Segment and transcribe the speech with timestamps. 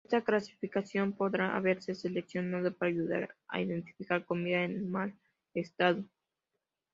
[0.05, 5.13] Esta clasificación podría haberse seleccionado para ayudar a identificar comida en mal
[5.53, 6.03] estado.